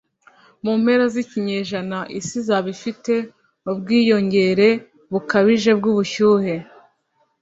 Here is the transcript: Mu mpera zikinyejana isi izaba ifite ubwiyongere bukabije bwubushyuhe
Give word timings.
Mu 0.63 0.73
mpera 0.81 1.05
zikinyejana 1.13 1.97
isi 2.17 2.33
izaba 2.41 2.67
ifite 2.75 3.13
ubwiyongere 3.71 4.69
bukabije 5.11 5.71
bwubushyuhe 5.79 6.55